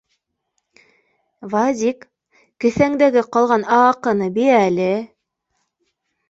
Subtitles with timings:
[1.51, 1.99] Вадик,
[2.65, 4.89] кеҫәңдәге ҡалған а-аҡыны би әле